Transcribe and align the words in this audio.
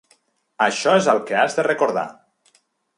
Això 0.67 0.95
és 1.01 1.11
el 1.15 1.23
que 1.29 1.39
has 1.45 1.61
de 1.61 1.69
recordar. 1.71 2.09